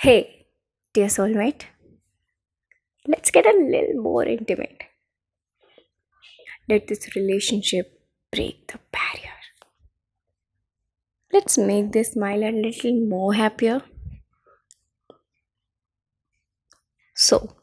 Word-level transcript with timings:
Hey, 0.00 0.46
dear 0.92 1.08
soulmate, 1.08 1.62
let's 3.08 3.32
get 3.32 3.46
a 3.46 3.58
little 3.58 4.00
more 4.00 4.24
intimate. 4.24 4.84
Let 6.68 6.86
this 6.86 7.16
relationship 7.16 8.00
break 8.30 8.68
the 8.68 8.78
barrier. 8.92 9.34
Let's 11.32 11.58
make 11.58 11.90
this 11.90 12.12
smile 12.12 12.44
a 12.44 12.52
little 12.52 13.08
more 13.08 13.34
happier. 13.34 13.82
So, 17.16 17.56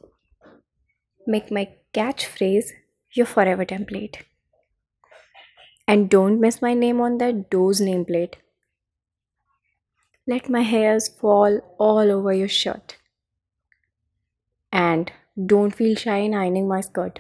make 1.26 1.50
my 1.50 1.70
catchphrase 1.94 2.72
your 3.14 3.28
forever 3.28 3.64
template. 3.64 4.18
And 5.88 6.10
don't 6.10 6.42
miss 6.42 6.62
my 6.62 6.74
name 6.74 7.00
on 7.00 7.18
that 7.20 7.50
door's 7.50 7.80
nameplate. 7.80 8.34
Let 10.28 10.50
my 10.50 10.62
hairs 10.62 11.08
fall 11.08 11.60
all 11.78 12.12
over 12.12 12.34
your 12.34 12.48
shirt. 12.48 12.98
And 14.72 15.12
don't 15.54 15.76
feel 15.76 15.96
shy 15.96 16.18
in 16.18 16.34
ironing 16.34 16.68
my 16.68 16.82
skirt. 16.82 17.20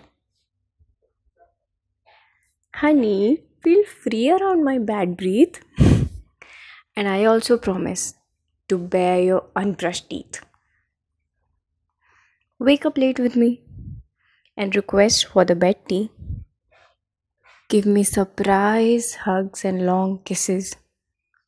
Honey, 2.73 3.43
feel 3.63 3.85
free 3.85 4.31
around 4.31 4.63
my 4.63 4.79
bad 4.79 5.15
breath. 5.17 5.61
and 6.95 7.07
I 7.07 7.25
also 7.25 7.57
promise 7.57 8.15
to 8.69 8.77
bear 8.77 9.21
your 9.21 9.45
unbrushed 9.55 10.09
teeth. 10.09 10.41
Wake 12.57 12.85
up 12.85 12.97
late 12.97 13.19
with 13.19 13.35
me 13.35 13.61
and 14.57 14.75
request 14.75 15.27
for 15.27 15.45
the 15.45 15.55
bed 15.55 15.77
tea. 15.87 16.09
Give 17.69 17.85
me 17.85 18.03
surprise 18.03 19.15
hugs 19.25 19.65
and 19.65 19.85
long 19.85 20.19
kisses. 20.23 20.75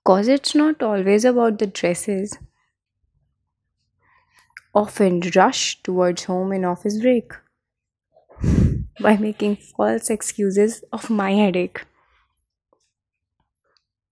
Cause 0.07 0.29
it's 0.29 0.55
not 0.55 0.81
always 0.81 1.25
about 1.25 1.59
the 1.59 1.67
dresses. 1.67 2.37
Often 4.73 5.21
rush 5.35 5.83
towards 5.83 6.23
home 6.23 6.53
in 6.53 6.63
office 6.63 6.97
break 7.01 7.33
by 9.01 9.17
making 9.17 9.57
false 9.57 10.09
excuses 10.09 10.81
of 10.93 11.09
my 11.09 11.31
headache. 11.31 11.81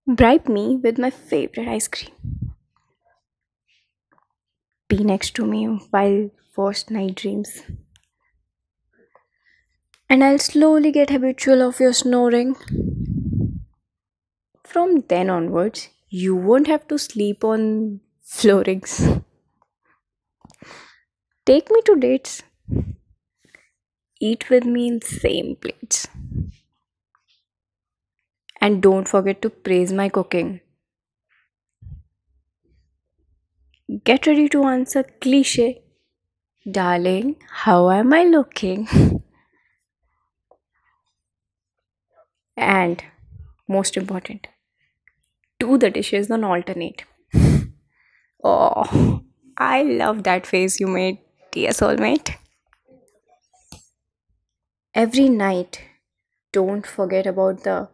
Bribe 0.06 0.50
me 0.50 0.76
with 0.76 0.98
my 0.98 1.08
favorite 1.08 1.66
ice 1.66 1.88
cream. 1.88 2.12
Be 4.88 5.02
next 5.02 5.34
to 5.36 5.46
me 5.46 5.64
while 5.64 6.30
first 6.52 6.90
night 6.90 7.14
dreams. 7.14 7.62
And 10.10 10.22
I'll 10.22 10.38
slowly 10.38 10.92
get 10.92 11.08
habitual 11.08 11.62
of 11.62 11.80
your 11.80 11.94
snoring. 11.94 12.54
From 14.66 15.04
then 15.08 15.30
onwards, 15.30 15.88
you 16.08 16.34
won't 16.34 16.66
have 16.66 16.86
to 16.88 16.98
sleep 16.98 17.44
on 17.44 18.00
floorings. 18.22 19.08
Take 21.44 21.70
me 21.70 21.80
to 21.86 21.96
dates. 21.96 22.42
Eat 24.20 24.50
with 24.50 24.64
me 24.64 24.88
in 24.88 25.00
same 25.02 25.56
plates. 25.56 26.08
And 28.60 28.82
don't 28.82 29.06
forget 29.08 29.40
to 29.42 29.50
praise 29.50 29.92
my 29.92 30.08
cooking. 30.08 30.60
Get 34.04 34.26
ready 34.26 34.48
to 34.48 34.64
answer 34.64 35.04
cliche. 35.20 35.82
Darling, 36.68 37.36
how 37.48 37.90
am 37.90 38.12
I 38.12 38.24
looking? 38.24 38.88
and 42.56 43.04
most 43.68 43.96
important, 43.96 44.48
do 45.66 45.78
the 45.78 45.90
dishes 45.90 46.30
on 46.30 46.44
alternate. 46.44 47.04
Oh, 48.44 49.22
I 49.58 49.82
love 49.82 50.22
that 50.24 50.46
face 50.46 50.78
you 50.80 50.86
made, 50.86 51.18
dear 51.52 51.70
soulmate. 51.70 52.36
Every 54.96 55.28
night, 55.28 55.80
don't 56.52 56.84
forget 56.84 57.24
about 57.24 57.62
the 57.62 57.88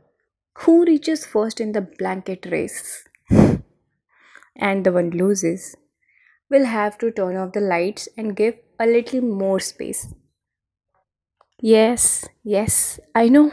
who 0.60 0.84
reaches 0.86 1.26
first 1.26 1.60
in 1.60 1.72
the 1.72 1.82
blanket 1.82 2.46
race 2.46 3.04
and 4.56 4.84
the 4.84 4.92
one 4.92 5.10
loses 5.10 5.76
will 6.50 6.66
have 6.66 6.98
to 6.98 7.10
turn 7.10 7.36
off 7.36 7.52
the 7.52 7.60
lights 7.60 8.08
and 8.16 8.36
give 8.36 8.56
a 8.78 8.86
little 8.86 9.20
more 9.20 9.60
space. 9.60 10.08
Yes, 11.62 12.28
yes, 12.44 13.00
I 13.14 13.28
know. 13.30 13.50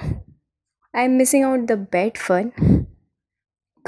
I'm 0.94 1.18
missing 1.18 1.44
out 1.44 1.68
the 1.68 1.78
bed 1.78 2.18
fun. 2.18 2.88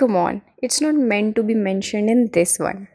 Come 0.02 0.16
on, 0.16 0.42
it's 0.58 0.82
not 0.82 0.96
meant 0.96 1.36
to 1.36 1.44
be 1.44 1.54
mentioned 1.54 2.10
in 2.10 2.30
this 2.34 2.58
one. 2.58 2.88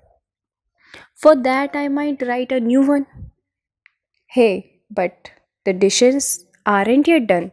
For 1.14 1.36
that, 1.36 1.76
I 1.76 1.86
might 1.86 2.20
write 2.22 2.50
a 2.50 2.58
new 2.58 2.82
one. 2.82 3.06
Hey, 4.26 4.82
but 4.90 5.30
the 5.64 5.72
dishes 5.72 6.44
aren't 6.66 7.06
yet 7.06 7.28
done. 7.28 7.50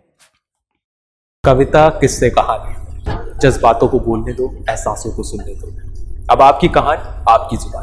कविता 1.45 1.89
किससे 1.89 2.29
कहानी 2.29 2.73
जज्बातों 3.41 3.87
को 3.87 3.99
बोलने 3.99 4.33
दो 4.33 4.49
एहसासों 4.69 5.11
को 5.11 5.23
सुनने 5.23 5.55
दो 5.55 5.71
अब 6.31 6.41
आपकी 6.41 6.67
कहानी 6.67 7.03
आपकी 7.29 7.57
जुबानी 7.57 7.71